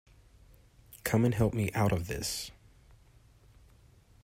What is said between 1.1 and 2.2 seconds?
and help me out of